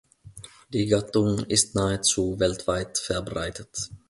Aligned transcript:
Die 0.73 0.87
Gattung 0.87 1.41
ist 1.45 1.75
nahezu 1.75 2.39
weltweit 2.39 2.97
verbreitet. 2.97 3.91